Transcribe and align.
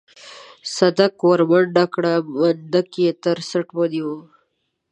صدک 0.75 1.15
ورمنډه 1.29 1.85
کړه 1.93 2.13
منډک 2.39 2.89
يې 3.03 3.09
تر 3.23 3.37
څټ 3.49 3.67
ونيوه. 3.77 4.17